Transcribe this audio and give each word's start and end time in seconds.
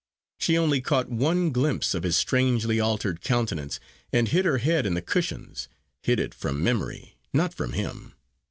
She 0.39 0.57
only 0.57 0.81
caught 0.81 1.09
one 1.09 1.51
glimpse 1.51 1.93
of 1.93 2.01
his 2.01 2.17
strangely 2.17 2.79
altered 2.79 3.21
countenance, 3.21 3.79
and 4.11 4.27
hid 4.29 4.45
her 4.45 4.57
head 4.57 4.87
in 4.87 4.95
the 4.95 5.01
cushions 5.03 5.67
hid 6.01 6.19
it 6.19 6.33
from 6.33 6.63
memory, 6.63 7.17
not 7.33 7.53
from 7.53 7.73
him. 7.73 8.15